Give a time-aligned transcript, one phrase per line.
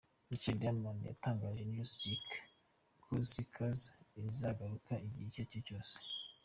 [0.29, 2.29] Michael Diamond, yatangarije Newsweek
[3.03, 3.67] ko Zika
[4.29, 5.95] izagaruka igihe icyo aricyo cyose.